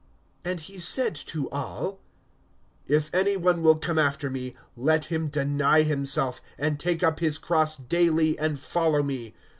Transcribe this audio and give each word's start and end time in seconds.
(23)And 0.45 0.59
he 0.61 0.79
said 0.79 1.13
to 1.13 1.47
all: 1.51 1.99
If 2.87 3.13
any 3.13 3.37
one 3.37 3.61
will 3.61 3.77
come 3.77 3.99
after 3.99 4.31
me, 4.31 4.55
let 4.75 5.05
him 5.05 5.27
deny 5.27 5.83
himself, 5.83 6.41
and 6.57 6.79
take 6.79 7.03
up 7.03 7.19
his 7.19 7.37
cross 7.37 7.77
daily, 7.77 8.35
and 8.39 8.59
follow 8.59 9.03
me. 9.03 9.35